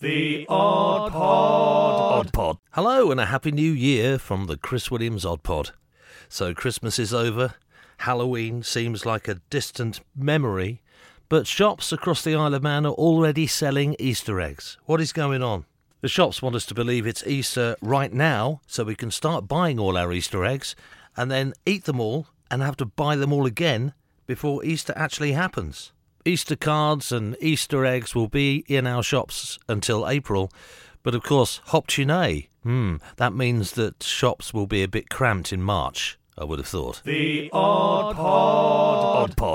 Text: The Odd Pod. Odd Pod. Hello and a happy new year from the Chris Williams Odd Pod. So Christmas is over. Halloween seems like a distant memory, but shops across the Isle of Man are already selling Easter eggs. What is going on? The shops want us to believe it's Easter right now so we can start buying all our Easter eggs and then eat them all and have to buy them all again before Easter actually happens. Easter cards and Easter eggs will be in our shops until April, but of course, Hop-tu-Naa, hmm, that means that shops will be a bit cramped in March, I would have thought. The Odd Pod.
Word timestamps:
The 0.00 0.46
Odd 0.48 1.10
Pod. 1.10 2.26
Odd 2.26 2.32
Pod. 2.32 2.58
Hello 2.70 3.10
and 3.10 3.18
a 3.18 3.26
happy 3.26 3.50
new 3.50 3.72
year 3.72 4.16
from 4.16 4.46
the 4.46 4.56
Chris 4.56 4.92
Williams 4.92 5.24
Odd 5.24 5.42
Pod. 5.42 5.72
So 6.28 6.54
Christmas 6.54 7.00
is 7.00 7.12
over. 7.12 7.54
Halloween 7.96 8.62
seems 8.62 9.04
like 9.04 9.26
a 9.26 9.40
distant 9.50 9.98
memory, 10.14 10.82
but 11.28 11.48
shops 11.48 11.90
across 11.90 12.22
the 12.22 12.36
Isle 12.36 12.54
of 12.54 12.62
Man 12.62 12.86
are 12.86 12.92
already 12.92 13.48
selling 13.48 13.96
Easter 13.98 14.40
eggs. 14.40 14.78
What 14.84 15.00
is 15.00 15.12
going 15.12 15.42
on? 15.42 15.64
The 16.00 16.06
shops 16.06 16.40
want 16.40 16.54
us 16.54 16.66
to 16.66 16.74
believe 16.74 17.04
it's 17.04 17.26
Easter 17.26 17.74
right 17.82 18.12
now 18.12 18.60
so 18.68 18.84
we 18.84 18.94
can 18.94 19.10
start 19.10 19.48
buying 19.48 19.80
all 19.80 19.96
our 19.96 20.12
Easter 20.12 20.44
eggs 20.44 20.76
and 21.16 21.28
then 21.28 21.54
eat 21.66 21.86
them 21.86 21.98
all 21.98 22.28
and 22.52 22.62
have 22.62 22.76
to 22.76 22.86
buy 22.86 23.16
them 23.16 23.32
all 23.32 23.46
again 23.46 23.94
before 24.28 24.64
Easter 24.64 24.92
actually 24.94 25.32
happens. 25.32 25.90
Easter 26.24 26.56
cards 26.56 27.12
and 27.12 27.36
Easter 27.40 27.84
eggs 27.84 28.14
will 28.14 28.28
be 28.28 28.64
in 28.68 28.86
our 28.86 29.02
shops 29.02 29.58
until 29.68 30.08
April, 30.08 30.50
but 31.02 31.14
of 31.14 31.22
course, 31.22 31.60
Hop-tu-Naa, 31.66 32.40
hmm, 32.62 32.96
that 33.16 33.32
means 33.32 33.72
that 33.72 34.02
shops 34.02 34.52
will 34.52 34.66
be 34.66 34.82
a 34.82 34.88
bit 34.88 35.08
cramped 35.08 35.52
in 35.52 35.62
March, 35.62 36.18
I 36.36 36.44
would 36.44 36.58
have 36.58 36.68
thought. 36.68 37.02
The 37.04 37.48
Odd 37.52 38.16
Pod. 38.16 38.57